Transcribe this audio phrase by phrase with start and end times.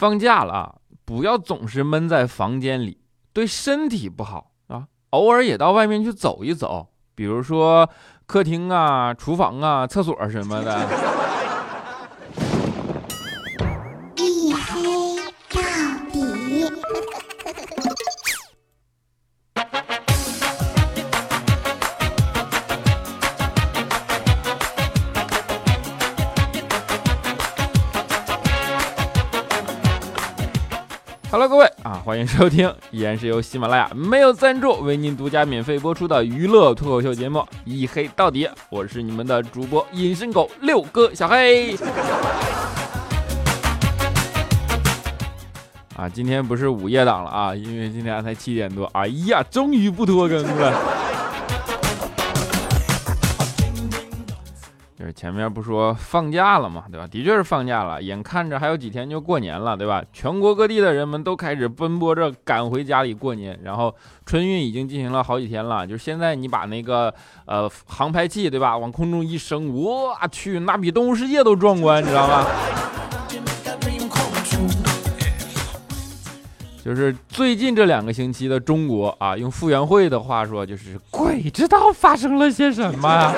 [0.00, 0.74] 放假了啊，
[1.04, 3.02] 不要总是闷在房间里，
[3.34, 4.86] 对身体不好啊。
[5.10, 7.86] 偶尔也到外面去走一走，比如说
[8.24, 11.19] 客厅啊、厨房啊、厕所什么的。
[32.10, 41.76] 欢迎收听，依然是由喜马拉雅没有赞助为您独家免费播出的娱乐脱口秀节目《一黑到底》，我是你们的主播隐身狗六哥小黑。
[45.94, 50.99] 啊，今天不是午夜档了啊，因为今天才七点多，哎呀，终于不拖更了。
[55.12, 57.06] 前面不说放假了嘛，对吧？
[57.06, 60.02] 的确是放假了，眼看着还有几天就过年了，对吧？
[60.12, 65.86] 全国各地的人们都开始奔波着赶回家里过年，然后春运已经进行了好几天了。
[65.86, 67.12] 就是现在你把那个
[67.46, 72.46] 呃航拍器，对吧，往空中一升，我去，那比动物世界都壮观，你知道吗？
[76.82, 83.34] 就是最近这两个星期的中国啊，用傅园慧的话说，就是鬼知道发生了些什么呀。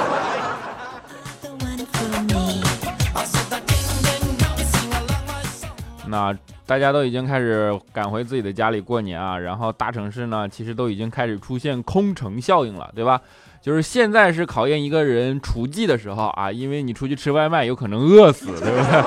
[6.13, 13.19] 那大家都已经开始赶回自己的家里过年啊，然后大城市呢，其实都已经开始出现空城效应了，对吧？
[13.63, 19.03] 就是现在是考验一个人厨技的时候啊，因为你出去吃外卖有可能饿死，对不对？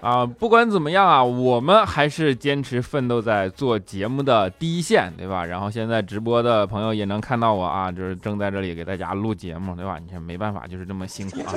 [0.06, 5.46] 啊，不管怎么样啊，我们还是坚持奋斗在做节目的第一线，对吧？
[5.46, 9.98] 然后现在直播的朋友也能看到我啊，就是正在这里给大家录节目，对吧？
[9.98, 11.54] 你看没办法，就是这么辛苦啊。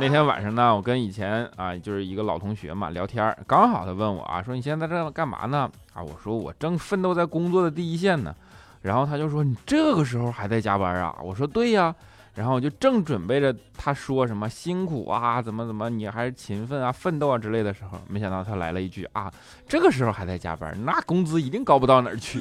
[0.00, 5.70] 那天晚上呢，我跟以前啊就是一个老同学嘛聊天，刚好他问我啊，说你现在这干嘛呢？
[5.92, 8.34] 啊，我说我正奋斗在工作的第一线呢。
[8.82, 11.16] 然后他就说你这个时候还在加班啊？
[11.22, 11.94] 我说对呀。
[12.34, 19.32] 然后我就正准备着他说什么辛苦啊，怎么怎么你还是勤奋啊、奋斗啊之类的时候，没想到他来了一句啊，
[19.68, 22.40] 这个时候还在加班，那工资一定高不到哪儿去。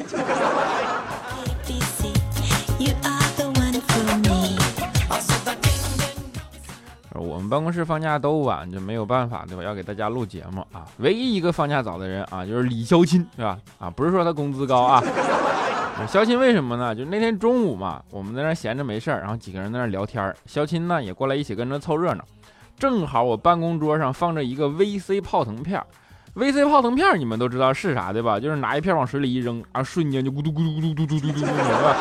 [7.54, 9.62] 办公室放假都晚，就没有办法，对吧？
[9.62, 10.88] 要给大家录节目啊。
[10.98, 13.60] 唯一一个放假早的人啊，就是李肖钦，对吧？
[13.78, 15.04] 啊，不是说他工资高啊。
[16.10, 16.96] 肖钦为什么呢？
[16.96, 22.26] 就那天中午嘛，我们在那闲着没事儿，然后几个人在那聊天肖钦呢也过来一起跟着凑热闹。
[22.80, 25.80] 正好我办公桌上放着一个 VC 泡腾片
[26.34, 28.40] ，VC 泡腾片你们都知道是啥对吧？
[28.40, 31.96] 就是拿一片往水里一扔，啊，瞬间就咕嘟咕嘟咕嘟咕嘟咕嘟嘟，对吧？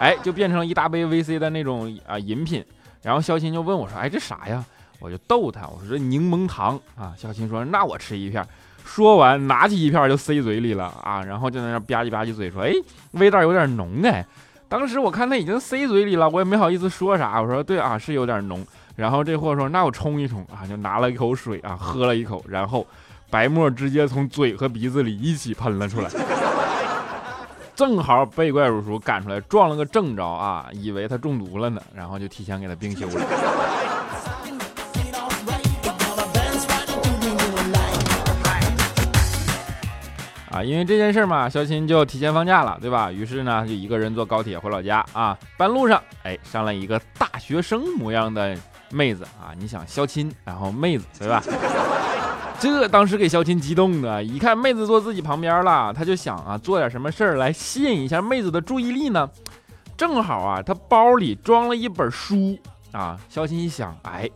[0.00, 2.64] 哎，就变成一大杯 VC 的那种啊饮品。
[3.02, 4.64] 然后肖钦就问我说：“哎，这啥呀？”
[5.04, 8.42] 我就逗他，我说：“这柠檬糖啊。”小青说：“那我吃一片。”
[8.86, 12.72] 说完，拿起一片就塞嘴里了啊，然后就在那吧唧吧唧嘴说：“哎，
[13.12, 14.24] 味道有点浓哎。”
[14.68, 17.40] 当时我看他已经塞嘴里了，我也没好意思说啥。
[17.40, 18.66] 我说：“对啊，是有点浓。”
[18.96, 22.86] 然后这货说：“那我冲一冲啊。”就拿了一口水啊，喝了一口，然后
[23.30, 26.10] 白沫直接从嘴和鼻子里一起喷了出来。
[27.74, 33.26] 正好被怪叔叔赶出来，撞了个正着啊，以为他中毒了呢，然后就提前给他冰休了。
[40.54, 43.10] 啊，因为这件事嘛，肖钦就提前放假了，对吧？
[43.10, 45.36] 于是呢，就一个人坐高铁回老家啊。
[45.56, 48.56] 半路上，哎，上来一个大学生模样的
[48.92, 49.50] 妹子啊。
[49.58, 51.42] 你想，肖钦，然后妹子，对吧？
[52.60, 59.28] 这当时给肖钦激动的，一看妹子坐自己旁边了，他就想啊，做点什么事儿来吸引一下妹子的注意力呢？
[59.96, 62.56] 正好啊，他包里装了一本书
[62.92, 63.18] 啊。
[63.28, 64.30] 肖钦一想，哎。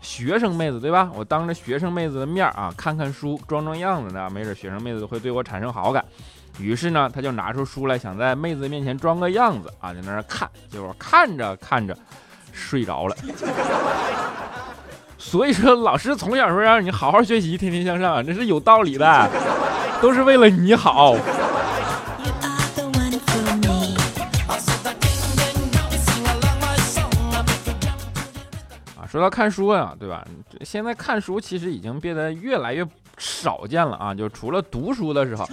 [0.00, 1.10] 学生妹子对吧？
[1.14, 6.04] 我当着学生妹子的面啊，看看书，装装样子呢，没准学生妹子会对我产生好感。
[6.58, 11.96] 于是呢，他就拿出书来，想在妹子面前装个样子啊，在那看，结果看着看着
[12.52, 13.16] 睡着了。
[15.16, 19.30] 所以说，老师从小说让你好好学习，天天向上，这是有道理的，
[20.00, 21.14] 都是为了你好。
[29.10, 30.24] 说到看书呀，对吧？
[30.60, 32.86] 现在看书其实已经变得越来越
[33.18, 34.14] 少见了啊！
[34.14, 35.44] 就除了读书的时候，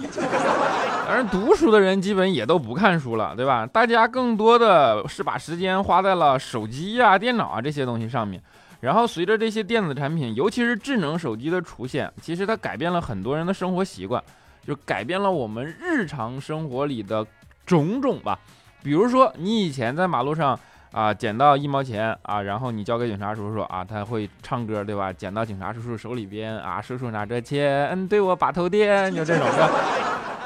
[1.04, 3.66] 当然读书的人基本也都不看书了，对吧？
[3.66, 8.40] 大家更多的是把时间花在了手机呀、电脑啊这些东西上面。
[8.78, 14.22] 然后随着这些电子产品，尤其是智能手机的出现，其实它改变了很多人的生活习惯，
[14.64, 17.26] 就改变了我们日常生活里的
[17.66, 18.38] 种种吧。
[18.84, 20.56] 比如说，你以前在马路上。
[20.92, 25.12] 啊，捡到一毛钱啊，然后你交给警察叔叔啊，他会唱歌，对吧？
[25.12, 29.70] 捡到警察叔叔手里边啊，叔叔拿着钱对我把头点，就这种的。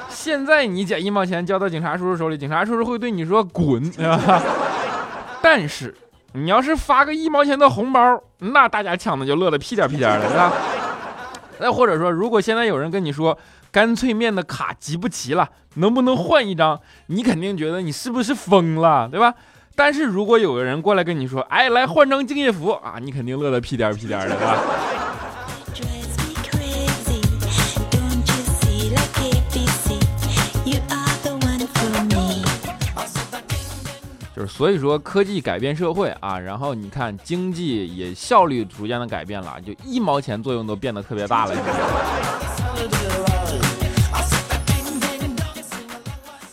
[0.09, 4.43] 现在你捡一毛钱交到警察叔叔手里，警察叔叔会对你说滚，对吧？
[5.41, 5.95] 但是
[6.35, 10.53] 你要是发个一毛钱的红包，那大家抢的就乐得屁颠屁颠的，是吧？
[11.59, 13.39] 再或者说，如果现在有人跟你说
[13.71, 16.81] 干脆面的卡集不齐了，能不能换一张？
[17.07, 19.33] 你肯定觉得你是不是疯了，对吧？
[19.75, 24.59] 但是如果有个人过来跟你说，哎，来换张敬业福啊，你肯定乐得屁颠屁颠的，对吧？
[34.35, 41.55] 就是所以说，科技改变社会啊，然后你看经济也效率逐渐的改变了，就一毛钱作用都变得特别大了。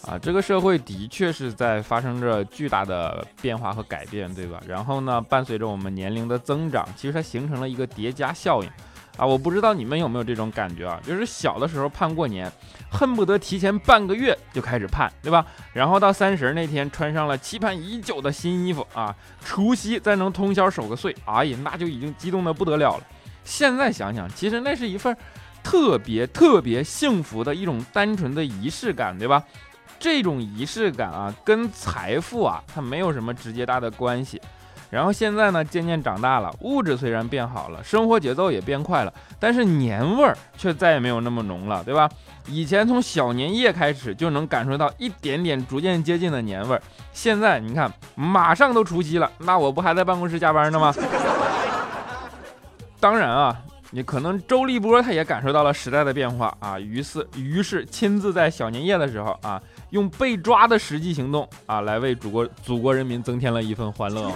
[0.09, 4.59] 啊，这个社会的确是在发生着巨大的变化和改变，对吧？
[4.67, 8.69] 然后呢，伴随着我们年龄的增长，其实它形成了一个叠加效应。
[9.17, 12.51] 啊，我不知道你们有没有这种感觉啊，就是小的时候盼过年，
[12.89, 15.45] 恨不得提前半个月就开始盼，对吧？
[15.73, 23.03] 然后到三十那天穿上了期盼已久的新衣服啊，除夕再能通宵守个岁，哎呀，那就已经激动的不得了了。
[23.43, 25.15] 现在想想，其实那是一份
[25.61, 29.43] 特别特别幸福的一种单纯的仪式感，对吧？
[29.99, 34.41] 这种仪式感啊，跟财富啊，它没有什么直接大的关系。
[34.89, 42.09] 然后现在呢，渐渐长大了，物质虽然变好了，生活节奏也变快了，但是年味儿却再也没有那么浓了，对吧？
[42.47, 46.81] 以前从小年夜开始就能感受到一点点逐渐接近的年味儿，
[47.13, 50.91] 现在你看，马上都除夕了，那我不还在办公室加班呢吗？
[52.99, 53.55] 当然啊。
[53.91, 64.31] 你可能周立波他也感受到了时代的变化啊，于是于是亲自在小年夜的时候啊，用被抓的实际行动啊，来为祖国祖国人民增添了一份欢乐。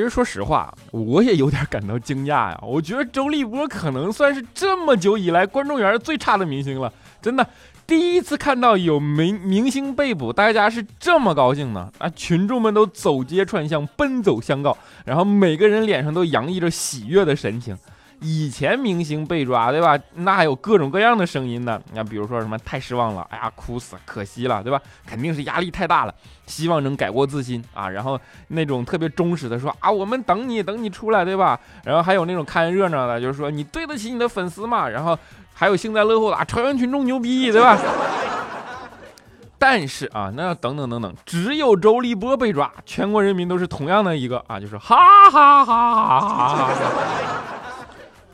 [0.00, 2.58] 其实说实话，我也有点感到惊讶呀。
[2.62, 7.46] 我觉得周立波可能算是这么久以来观众缘最差的明星了，真的。
[7.86, 11.92] 第一次看到有明明星被捕，大家是这么高兴呢？
[11.98, 14.74] 啊，群众们都走街串巷，奔走相告，
[15.04, 17.76] 然后每个人脸上都洋溢着喜悦的神情。
[18.20, 19.98] 以前明星被抓，对吧？
[20.14, 21.80] 那还有各种各样的声音呢。
[21.90, 24.80] 你看，比如说什么太失望了，哎呀，哭死，可惜了，对吧？
[25.06, 26.14] 肯定是压力太大了，
[26.46, 27.88] 希望能改过自新啊。
[27.88, 31.58] 然后那种特别忠实的说啊，我们等你，等你出来，对吧？
[31.82, 34.86] 然后还有那种看热闹的，就是说你对得起你的粉丝嘛。
[34.88, 35.18] 然后
[35.54, 37.78] 还有幸灾乐祸的，朝阳群众牛逼，对吧？
[39.58, 44.96] 但是啊，那要等等等等，只有周立波被抓，全国人民都是同样的一个啊，就是哈
[45.30, 47.39] 哈哈哈哈。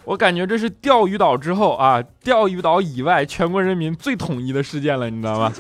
[0.07, 5.53] 我感觉这是钓鱼岛之后啊，钓鱼岛以外全国人民最统一的事件了，你知道吗？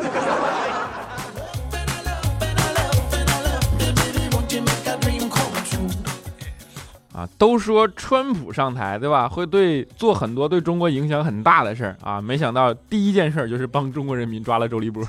[7.12, 9.28] 啊，都说川普上台，对吧？
[9.28, 15.02] 会对做很多对中国影响很大的事儿啊，没想到第一件事就是帮中国人民抓了周立波。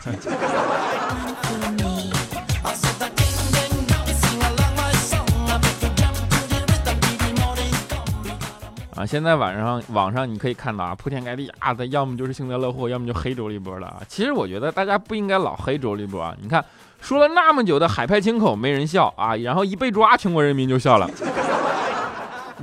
[8.98, 14.02] 啊，现在晚上网上你可以看到啊，铺天盖地啊，他要么就是幸灾乐祸，要么就黑周立波了啊。
[14.08, 16.36] 其实我觉得大家不应该老黑周立波啊。
[16.42, 16.66] 你看
[17.00, 21.08] 说了那么久的海派清口没人笑啊，然后一被抓，全国人民就笑了。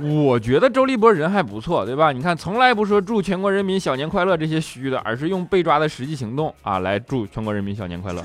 [0.01, 2.11] 我觉得周立波人还不错，对吧？
[2.11, 8.21] 你看从来不说祝全国人民小年快乐这些虚的，而是用被抓的实际行动啊来祝全国人民小年快乐。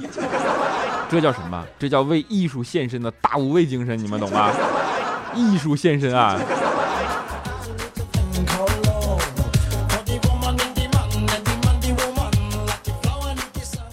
[1.08, 1.64] 这叫什么？
[1.78, 4.50] 这叫为艺术献身的大无畏精神，你们懂吗？
[5.32, 6.36] 艺术献身啊！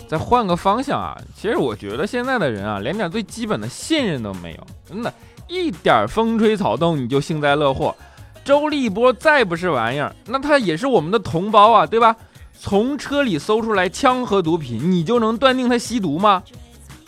[0.08, 5.14] 再换个方向啊，其实我觉得现在的人啊，连点最基本的信任都没有，真的，
[5.48, 7.94] 一点风吹草动你就幸灾乐祸。
[8.46, 12.16] 周立波再不是玩意儿，那他也是我们的同胞啊，对吧？
[12.58, 16.42] 从车里搜出来枪和毒品，你就能断定他吸毒吗？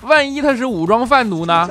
[0.02, 1.70] 万一他是武装贩毒呢？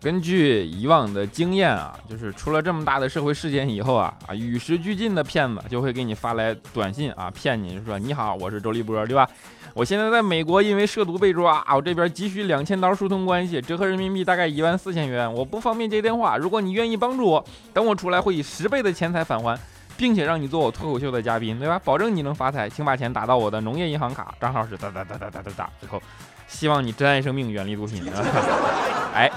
[0.00, 9.28] 根据以往的经验啊，就是出了这么大的社会事件以后啊，啊，与时俱进的骗子就会给你发来短信啊，骗你就说你好，我是周立波，对吧？
[9.74, 19.58] 我现在在美国因为涉毒被抓啊，我这边急需两千刀疏通关系，折合人民币大概一万四千元，我不方便接电话，如果你愿意帮助我，等我出来会以十倍的钱财返还。
[19.96, 21.76] 并且让你做我脱口秀的嘉宾，对吧？
[21.84, 25.70] 保证你能发财，请把钱打到我的农业银行卡，账号是哒哒哒哒哒哒哒。
[25.80, 26.00] 最后，
[26.46, 28.22] 希望你珍爱生命，远离毒品啊。
[29.12, 29.28] 哎，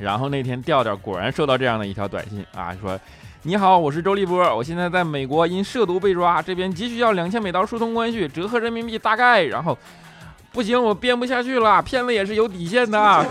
[0.00, 2.98] 然后那天调调果然收到这样的一条短信啊，说。
[3.42, 9.78] 你好，我是周立波，我现在在美国因涉毒被抓，这边急需要两千美刀疏通关系，折合人民币大概，然后
[10.52, 13.24] 不行，我编不下去了，骗子也是有底线的。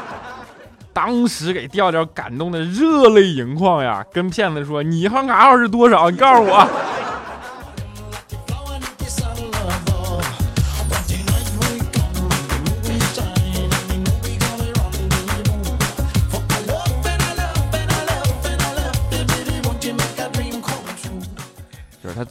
[0.90, 6.08] 当时给调调感动的热泪盈眶呀，跟骗子说，你银行卡号是多少？
[6.08, 6.66] 你告诉我。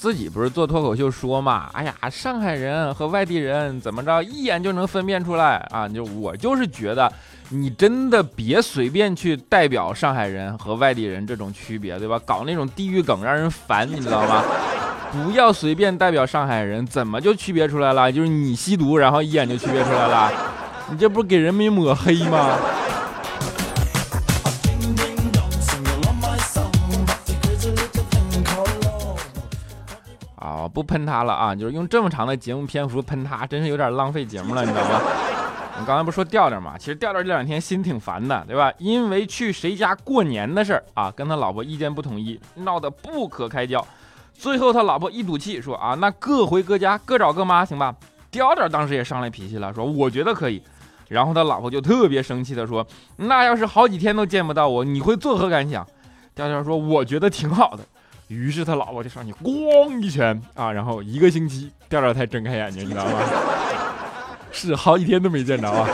[0.06, 1.68] 自己不是做脱口秀说嘛？
[1.74, 5.90] 哎呀，上海人和外地人怎么着，一眼就能分辨出来啊！
[5.90, 7.12] 就我就是觉得，
[7.50, 12.22] 你真的别随便去代表上海人和外地人这种区别，对吧？
[12.24, 14.44] 搞那种地域梗让人烦，你知道吗？
[15.12, 18.12] 不要随便代表上海人，怎么就区别出来了？
[18.12, 20.32] 就是你吸毒，然后一眼就区别出来了，
[20.92, 22.56] 你这不给人民抹黑吗？
[30.74, 31.56] 不喷他了啊！
[31.56, 35.02] 就是用这么长的节目篇幅喷他，真是有点浪费节目了，你知道吗？
[35.80, 36.78] 你刚才不说调调吗？
[36.78, 38.72] 其实调调这两天心挺烦的，对吧？
[38.78, 43.86] 因为去谁家过年的事儿啊，跟他老婆意见不统一，闹得不可开交。
[44.34, 47.94] 最后他老婆一赌气说啊，那各回各家，各找各妈，行吧？
[48.32, 50.62] 调调当时也上来脾气了，说我觉得可以。
[51.08, 52.86] 然后他老婆就特别生气的说，
[53.18, 55.86] 那要是好几天都见不到我，你会作何感想？
[56.34, 57.84] 调调说，我觉得挺好的。
[58.28, 63.20] 于是他老婆就上去咣一拳啊，然后一个星期调调才睁开眼睛，你知道吗？
[64.52, 65.88] 是好几天都没见着啊。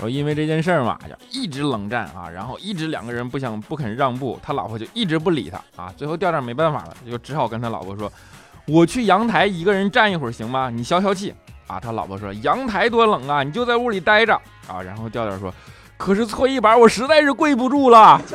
[0.00, 5.92] 我因为这件事儿嘛，就一直冷战啊，然后一直两个人不想不肯让步，他老婆就一直不理他啊。
[5.96, 8.10] 最后调调没办法了，就只好跟他老婆说
[8.66, 10.70] ：“我去阳台一个人站一会儿行吗？
[10.70, 11.34] 你消消气。”
[11.68, 14.34] 啊，他老婆说：“阳台多冷啊，你就在屋里待着
[14.66, 15.54] 啊。”然后调调说
[15.96, 18.20] ：“可是搓衣板，我实在是跪不住了。”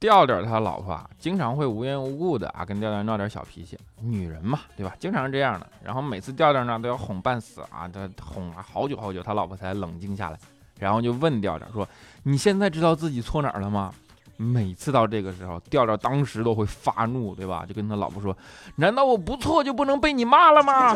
[0.00, 4.94] 调调他老婆啊，经常会无缘无故的啊跟调调闹点小脾气，女人嘛，对吧？
[5.00, 5.66] 经常是这样的。
[5.82, 10.38] 然后每次调调呢都要哄半死啊，他哄啊好久好久，他老婆才冷静下来。
[10.78, 11.88] 然后就问调调说
[12.24, 13.92] ：“你现在知道自己错哪儿了吗？”
[14.40, 17.64] 每次到这个时候，调调当时都会发怒，对吧？
[17.68, 18.36] 就跟他老婆说
[18.76, 20.94] ：“难道我不错就不能被你骂了吗？”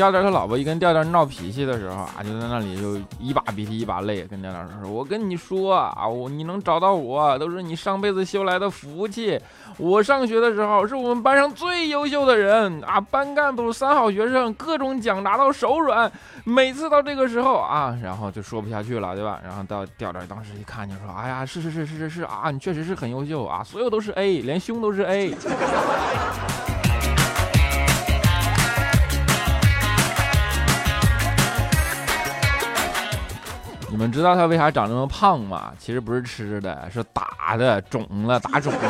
[0.00, 9.38] 调调他老婆一跟调调闹脾气的时候啊，就在那里就一把鼻涕一把泪，跟调调说：“我跟你说啊，我你能找到我，都是你上辈子修来的福气。
[9.76, 16.10] 我上学的时候是我们班上最优秀的人啊，班干部、三好学生，各种奖拿到手软。
[16.44, 19.38] 每次到这个时候啊，然后就说不下去了，对吧？
[19.44, 25.34] 然后到调调当时一看就说：哎呀，是是是是是是啊，你确实是很优秀啊，所有都是 A，连胸都是 A。”
[34.00, 35.74] 你们知道他为啥长这么胖吗？
[35.78, 38.80] 其实不是吃的，是打的，肿了，打肿了。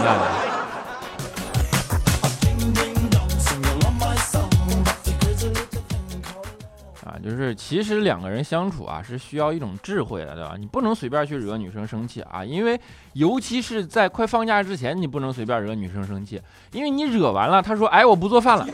[7.04, 10.54] 啊，就是其实两个人相处啊，是需要一种智慧的，对吧？
[10.56, 12.80] 你不能随便去惹女生生气啊，因为
[13.14, 16.40] 尤其是在快放假之前，你不能随便惹女生生气，
[16.70, 18.64] 因为你惹完了，她说，哎，我不做饭了，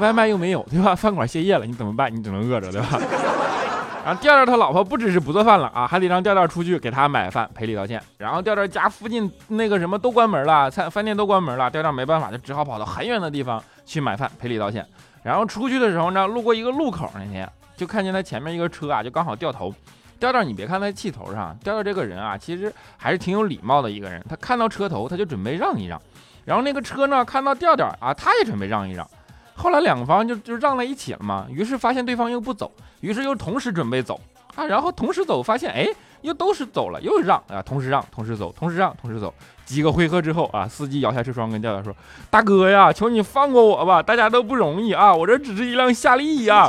[0.00, 0.96] 外卖又没有，对吧？
[0.96, 2.12] 饭馆歇业了，你怎么办？
[2.12, 2.98] 你只能饿着，对吧？
[4.04, 8.02] 然后调调他老婆不只是不做饭了啊，还得让调调出去给他买饭赔礼道歉。
[8.18, 14.84] 然后调调家附近那个什么都关门了，餐饭店都关门了，调调没办法就只好跑到很远的地方去买饭赔礼道歉。
[15.22, 19.72] 然后出去的时候呢，路过一个路口那天，就看见他前面一个车啊，就刚好掉头。
[20.18, 24.20] 调调你别看他气头上，调调这个人啊，其实还是挺有礼貌的一个人。
[24.28, 26.00] 他看到车头他就准备让一让，
[26.44, 29.08] 然后那个车呢看到调调啊，他也准备让一让。
[29.54, 34.20] 后来两方就就让在一起了嘛，于是发现对方又不走，于是又同时准备走。
[34.54, 35.88] 啊，然后同时走，发现哎，
[36.20, 39.32] 又都是走了，又让啊，同时让，同时走，同时让，同时走，
[39.64, 41.94] 几个回合之后啊，司机摇下车窗跟调调说
[42.28, 46.68] ：“大哥呀，求你放过我吧，大家都不容易啊，我这只是一辆夏利呀。”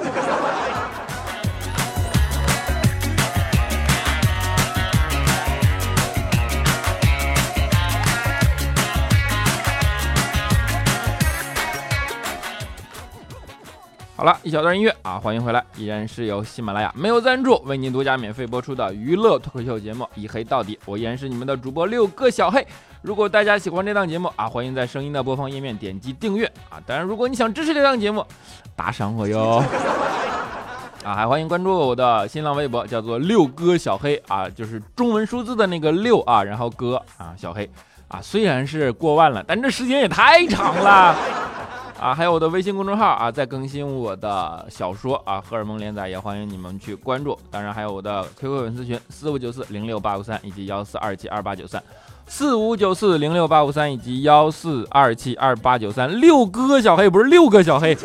[14.23, 22.65] 好了一小段音乐啊，欢迎回来，依然是由喜马拉雅没有赞助为您独家免费播出的娱乐脱口秀节目《一黑到底》，我依然是你们的主播六哥小黑。
[23.01, 26.79] 如果大家喜欢这档节目啊，欢迎在声音的播放页面点击订阅啊。
[26.85, 28.25] 当然，如果你想支持这档节目，
[28.77, 29.61] 打赏我哟。
[31.03, 37.69] 啊，还欢迎关注我的新浪微博，叫做六哥小黑啊，就是中文数字的那个六啊，然后哥啊，小黑
[38.07, 41.13] 啊，虽然是过万了，但这时间也太长了
[41.99, 42.13] 啊。
[42.13, 47.37] 还有我的微信公众号啊，在更新我的小说啊，荷尔蒙连载，也欢迎你们去关注。
[47.49, 51.81] 当然还有我的 QQ 粉丝群四五九四零六八五三以及幺四二七二八九三。
[52.25, 57.97] 四五九四零六八五三以及幺四二七二八九三六哥小黑不是六个小黑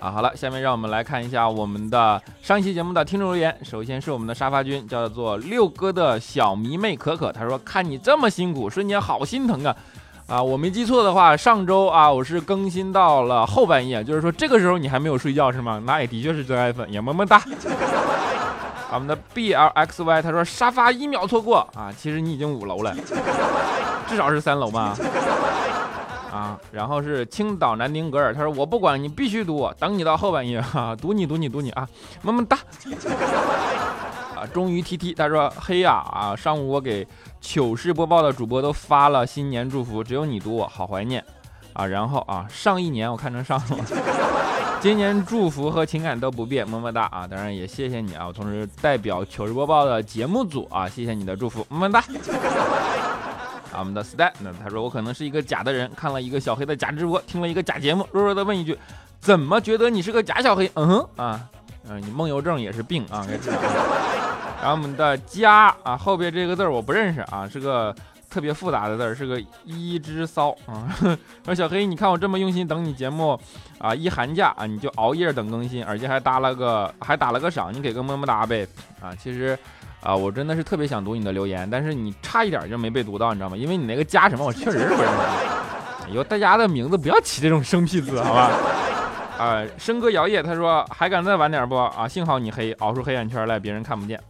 [0.00, 0.10] 啊！
[0.10, 3.56] 好了，下面让我们来看一下我们的上一期节目的听众留言。
[3.62, 9.74] 首先是我们的沙发君，叫做六哥的小迷妹可可，他说：“看你这么辛苦，瞬间好心疼啊！
[10.26, 15.80] 啊，我没记错的话，上周啊我是更新到了后半夜，就是说这个时候你还没有睡觉是吗？
[15.86, 17.40] 那也的确是真爱粉，也么么哒。
[18.92, 22.94] ”我们的 B L X Y 他说沙发一秒错过啊，其实你已经五楼了，
[24.08, 24.96] 至少是三楼吧？
[26.32, 31.86] 啊，然后是青岛南丁格尔，他说我不管你必须读我，等你到后半夜哈，读你读你读你啊，
[32.22, 32.58] 么么哒！
[34.36, 37.06] 啊，终于 T T 他说嘿呀啊，上午我给
[37.40, 41.24] 糗事播报的主播都发了新年祝福，只有你读我，好怀念
[41.72, 41.86] 啊！
[41.86, 43.78] 然后啊，上一年我看成上了。
[44.78, 47.26] 今年祝福和情感都不变，么么哒啊！
[47.26, 52.00] 当然也谢谢你啊，我同时代表糗事播报的节目组啊，谢谢你的祝福，么么哒。
[53.72, 58.78] 啊，我们的 Stan，那他说我可能是一个假的人，看了一个小黑的假直播，听了一个假节目，弱弱的问一句，
[59.18, 60.70] 怎么觉得你是个假小黑？
[60.74, 61.40] 嗯哼啊，
[61.88, 63.26] 嗯，你梦游症也是病啊，
[64.60, 67.94] 然后我们的家啊，后边这个字我不认识啊，是个。
[68.28, 70.92] 特别复杂的字是个一只骚啊！
[71.46, 73.38] 说小黑，你看我这么用心等你节目
[73.78, 78.66] 啊，一寒假啊你就熬夜等更新，而且还搭了个还打了个赏，你给个么么哒呗
[79.00, 79.14] 啊！
[79.14, 79.58] 其实
[80.02, 83.56] 啊，我真的是特别想读你的留言，但是你差一点就没被读到，你知道吗？
[83.56, 86.10] 因为你那个加什么，我确实是不认识。
[86.12, 88.50] 以后大家的名字不要起这种生僻字，好吧？
[89.38, 92.06] 啊，笙歌摇曳，他说还敢再晚点不啊？
[92.06, 94.20] 幸好你黑，熬出黑眼圈来，别人看不见。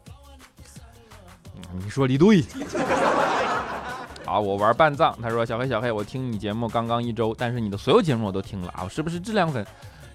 [1.85, 2.45] 你说的对。
[4.27, 5.17] 啊，我玩半藏。
[5.23, 9.65] 他说：“小黑，小黑，我听你节目刚刚一周，但是你的所有节目我都听了啊，我是不是质量粉？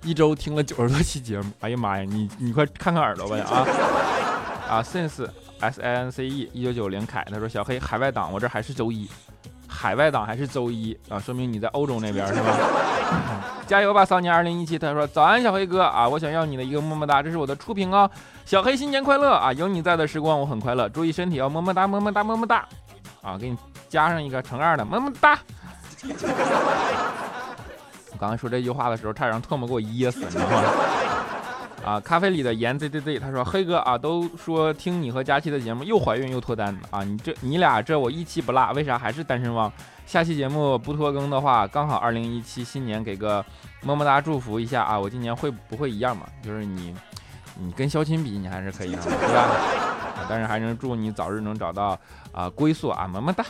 [0.04, 3.66] 一周听了九十多期节目，哎呀妈呀，你你快看看耳朵吧啊！
[4.68, 5.26] 啊，since
[5.60, 9.08] s i n c e 一九九零凯，他说小黑海外党，我这还是周一，
[9.74, 12.58] 海外党还是周一啊，说明你在欧洲那边 是吧？
[13.66, 14.78] 加油吧，骚年二零一七。
[14.78, 18.10] 他说早安，小黑哥啊，我想要你的一个么么哒，这是我的初评哦。
[18.46, 22.68] 小黑新年快乐啊，有你在的时光我很快乐，注意身体哦，么么哒，么么哒，么么哒。
[23.22, 23.58] 啊，给你
[23.88, 25.40] 加上一个乘二的，么么哒。
[28.12, 30.64] 我刚才说这句话的时候，差点让唾沫给我噎死，你知道吗？
[31.84, 39.72] 啊，咖啡里的盐 z z z，他说黑哥啊，都说听你和佳期的节目又怀孕又脱单啊，你这你俩这我一期不落，为啥还是单身汪？
[40.06, 43.44] 下期节目不拖更的话，刚好二零一七新年给个
[43.82, 46.26] 么么哒祝福一下啊，我今年会不会一样嘛？
[46.44, 46.94] 就是你
[47.58, 49.48] 你跟肖钦比，你还是可以的，对吧？
[50.30, 51.98] 但是还能祝你早日能找到
[52.32, 53.44] 啊归宿啊，么么哒！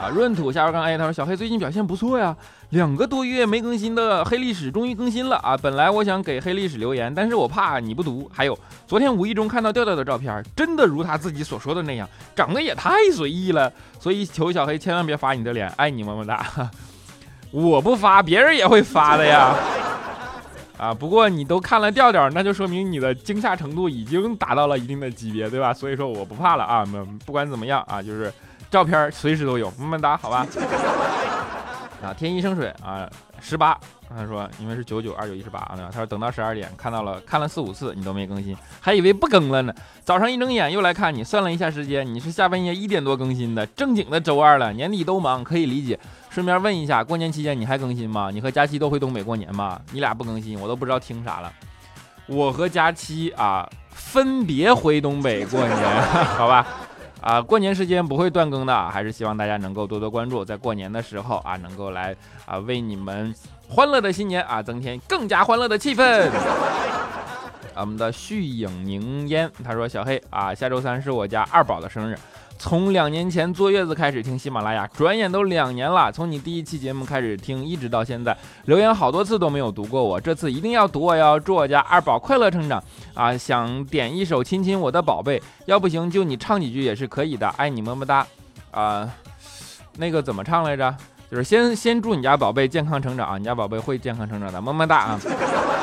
[0.00, 2.36] 啊，闰土下边刚哎他说小黑最近表现不错呀，
[2.70, 5.56] 两个多月没更新的黑历史终于更新了啊！
[5.56, 8.30] 本来我想给黑历史留言，但是我怕你不读。
[8.32, 8.56] 还有
[8.86, 16.46] 昨天无意中看到调调的照片，真的如他自己所说的那样，长得也太随意了，所以求小黑千万别发你的脸，爱你么么哒！
[17.50, 19.54] 我不发，别人也会发的呀。
[20.76, 25.72] 啊，不过你都看了调调，那就说明你的惊吓程度已经达到了一定的级别，对吧？
[25.72, 26.84] 所以说我不怕了啊，
[27.24, 28.30] 不管怎么样啊，就是
[28.70, 30.46] 照片随时都有，么么哒，好吧？
[32.02, 33.08] 啊，天一生水啊，
[33.40, 33.76] 十八，
[34.08, 39.74] 他说因为是九九二九一十八呢，他说等到十二点看到了，看了四五次你都没更新，还以为不更了呢。
[40.04, 45.98] 早上一睁眼又来看你，算了一下时间，你是下半夜一点多更新的，正经的周二了，年底都忙，可以理解。
[46.28, 48.30] 顺便问一下，过年期间你还更新吗？
[48.30, 49.80] 你和佳期都回东北过年吗？
[49.90, 51.50] 你俩不更新，我都不知道听啥了。
[52.26, 56.02] 我和佳期啊，分别回东北过年，
[56.36, 56.66] 好吧？
[57.20, 63.34] 啊，过年时间不会断更的，还是希望大家能够多多关注，在过年的时候啊，能够来啊，为你们
[63.68, 66.30] 欢乐的新年啊，增添更加欢乐的气氛。
[67.74, 72.18] 我们的旭影凝烟，他说：“小黑啊，下周三是我家二宝的生日。”
[72.58, 76.10] 从两年前坐月子开始听喜马拉雅，转眼都两年了。
[76.10, 81.38] 从你第一期节目开始听，一直到现在，留言好多次都没有读过我，这次一定要读我哟！
[81.38, 82.82] 祝我家二宝快乐成长
[83.14, 83.36] 啊！
[83.36, 88.26] 想点一首《亲亲我的宝贝》，要不行就你唱几句也是可以的，爱你么么哒
[88.70, 89.08] 啊！
[89.98, 90.94] 那个怎么唱来着？
[91.30, 95.20] 就是先先祝你家宝贝健康成长啊，你家宝贝会健康成长的，么么哒啊。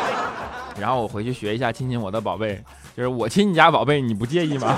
[0.80, 2.62] 然后我回去学一下亲亲我的宝贝，
[2.98, 4.76] 就是我亲你家宝贝，你不介意吗？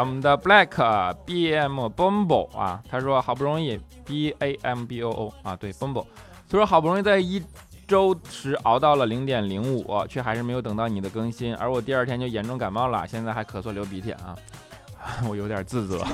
[0.00, 6.04] 我们的 Black B M Bumble 啊，他说好不容易 B A M B O O 啊，对 Bumble，
[6.50, 7.42] 他说好不容易在一
[7.88, 14.36] 周时熬到了零点零五，却还是没有等到你的更新，而我第二天就严重感冒了，现在还咳嗽流鼻涕啊，
[15.28, 16.04] 我有点自责。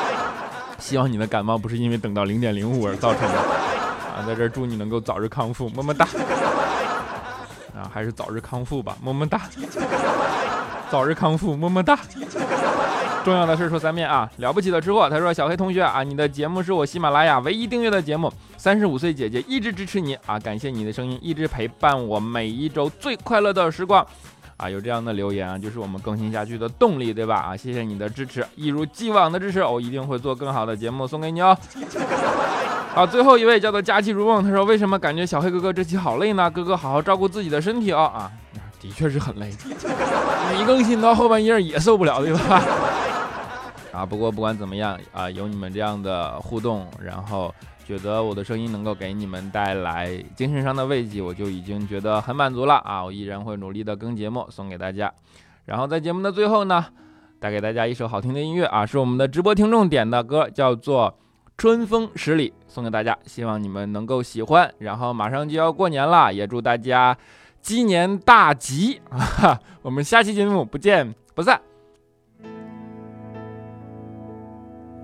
[0.78, 6.06] 希望你的感冒不是因为等到零点零五而造成的啊，在这祝你能够早日康复，么么哒。
[7.74, 9.40] 啊，还是早日康复吧，么么哒。
[10.90, 11.98] 早日康复，么么哒。
[13.26, 14.30] 重要的事说三遍啊！
[14.36, 18.32] 了不起的吃货，他说：“小黑同学啊，你的节目是我喜马拉雅唯一订阅的节目。
[18.56, 24.06] 三十五岁姐姐一直支持你啊，感谢你的声音一直陪伴我每一周最快乐的时光。
[24.56, 27.34] 啊，有这样的留言啊，就是我们更新下去的动力，对吧？
[27.38, 31.58] 啊，谢谢你的支持，一如既往的支持，我一定会做更好的节目送给你哦。
[32.94, 36.48] 好， 最后一位叫做佳期如梦，他说：为什么感觉小黑哥哥这期好累呢？
[36.48, 38.04] 哥哥好好照顾自己的身体哦。
[38.14, 38.30] 啊，
[38.80, 39.50] 的确是很累，
[40.56, 42.62] 你更新到后半夜也受不了，对吧？”
[43.96, 47.54] 啊，不过不管怎么样啊，有你们这样的互动，然后
[47.86, 53.02] 觉得我的声音能够给你们带来精神上的慰藉，我就已经觉得很满足了啊！
[53.02, 55.10] 我依然会努力的更节目送给大家。
[55.64, 56.84] 然后在节目的最后呢，
[57.40, 61.10] 带给大家一首好听的音乐啊，是我们的直播听众点的歌，叫做
[61.56, 64.70] 《春风十里》，送给大家，希望你们能够喜欢。
[64.78, 67.16] 然后马上就要过年了，也祝大家
[67.62, 69.58] 鸡年大吉啊！
[69.80, 71.60] 我们下期节目不见不散。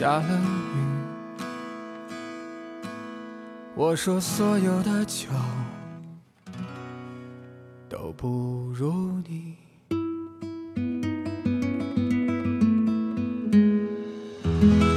[0.00, 0.40] 下了
[0.72, 1.44] 雨。
[3.74, 5.28] 我说所有的酒
[7.86, 9.60] 都不如你。
[14.62, 14.89] you